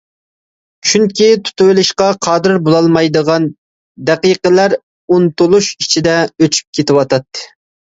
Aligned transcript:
چۈنكى 0.91 1.27
تۇتۇۋېلىشقا 1.49 2.07
قادىر 2.29 2.57
بولالمايدىغان 2.69 3.47
دەقىقىلەر 4.09 4.77
ئۇنتۇلۇش 4.81 5.71
ئىچىدە 5.79 6.19
ئۆچۈپ 6.25 6.75
كېتىۋاتاتتى. 6.81 7.49